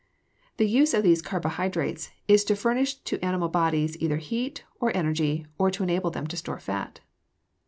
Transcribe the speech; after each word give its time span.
The 0.57 0.67
use 0.67 0.95
of 0.95 1.03
these 1.03 1.21
carbohydrates 1.21 2.09
is 2.27 2.43
to 2.45 2.55
furnish 2.55 2.95
to 2.95 3.23
animal 3.23 3.49
bodies 3.49 3.95
either 4.01 4.17
heat 4.17 4.63
or 4.79 4.91
energy 4.97 5.45
or 5.59 5.69
to 5.69 5.83
enable 5.83 6.09
them 6.09 6.25
to 6.25 6.35
store 6.37 6.57
fat. 6.57 7.01